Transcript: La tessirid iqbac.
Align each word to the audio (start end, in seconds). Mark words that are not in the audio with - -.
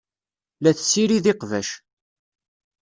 La 0.61 0.71
tessirid 0.77 1.25
iqbac. 1.31 1.69